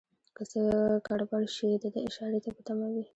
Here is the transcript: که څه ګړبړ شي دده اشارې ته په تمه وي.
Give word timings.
که 0.35 0.43
څه 0.51 0.61
ګړبړ 1.07 1.43
شي 1.55 1.69
دده 1.83 1.99
اشارې 2.07 2.39
ته 2.43 2.49
په 2.55 2.61
تمه 2.67 2.87
وي. 2.93 3.05